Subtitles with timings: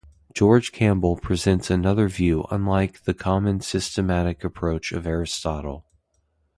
[0.33, 5.85] George Campbell presents another view unlike the common systematic approach of Aristotle.